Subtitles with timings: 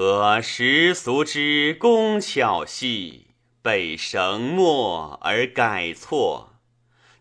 [0.00, 6.54] 和时俗之工巧细，被绳墨而改错，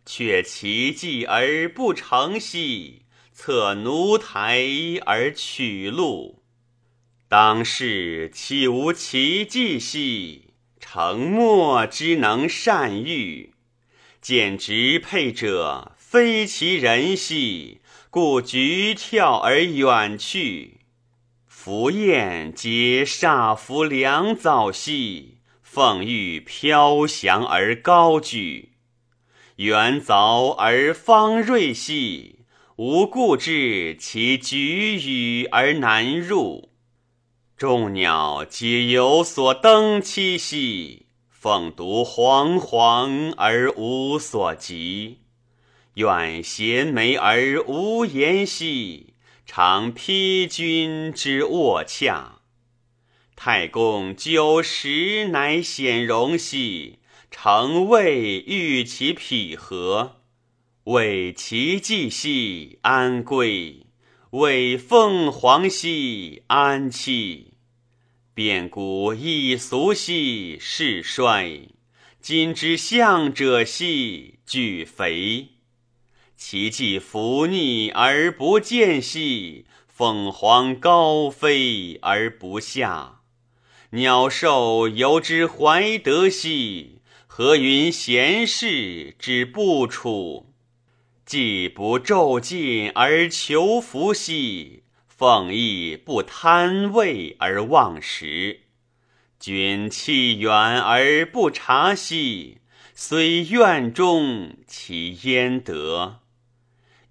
[0.05, 3.02] 却奇迹而不成戏，
[3.34, 4.68] 策奴台
[5.08, 6.44] 而取路。
[7.28, 10.54] 当世岂无奇迹兮？
[10.80, 13.55] 成墨之能善喻，
[14.21, 17.82] 见直配者非其人兮，
[18.12, 20.77] 故局跳而远去。
[21.60, 28.74] 浮雁皆煞服良藻兮，凤玉飘翔而高举。
[29.56, 36.70] 远凿而方锐兮，无故至其举羽而难入。
[37.58, 45.22] 众鸟皆有所登栖兮，凤独惶惶而无所及。
[45.95, 49.16] 远衔眉而无言兮，
[49.50, 52.42] 常披君之卧洽。
[53.38, 57.00] 太公九十乃显荣兮，
[57.31, 60.18] 诚未遇其匹合。
[60.84, 63.88] 为其迹兮安归？
[64.31, 67.45] 为凤凰兮安栖？
[68.34, 71.70] 变古易俗兮世衰，
[72.20, 75.56] 今之相者兮俱肥。
[76.38, 83.22] 其迹伏逆而不见兮，凤凰高飞而不下。
[83.90, 90.54] 鸟兽犹之怀德兮，何云贤士之不处？
[91.26, 98.62] 既不骤进而求福兮，凤亦不贪位而忘食。
[99.40, 102.60] 君弃远而不察兮，
[102.94, 106.20] 虽院中其焉得？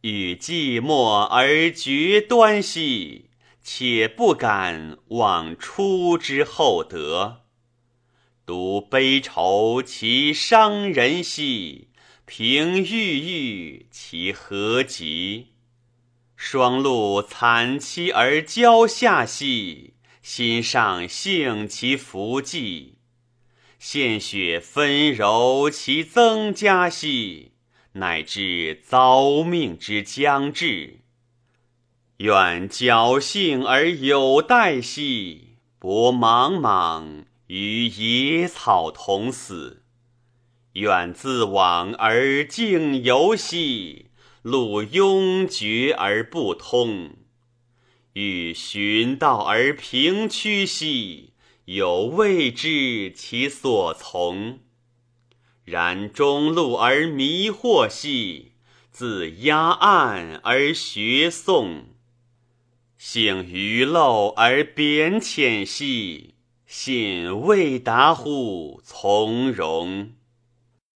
[0.09, 7.41] 与寂寞而绝端兮，且不敢忘出之厚德。
[8.47, 11.89] 独悲愁其伤人兮。
[12.25, 15.48] 凭郁郁其何及？
[16.36, 22.98] 霜露惨凄而交下兮，心上幸其福迹；
[23.80, 27.53] 献血分柔其增加兮，
[27.96, 31.01] 乃至遭命之将至。
[32.18, 39.83] 愿侥幸而有待兮，不茫茫与野草同死。
[40.73, 44.11] 愿自往而径游兮，
[44.42, 47.17] 路拥绝而不通；
[48.12, 51.33] 欲寻道而平曲兮，
[51.64, 54.58] 有未知其所从。
[55.67, 58.53] 然中路而迷惑兮，
[58.93, 61.87] 自压岸而学诵；
[62.97, 66.35] 幸于陋而贬浅兮，
[66.67, 70.13] 信未达乎从容。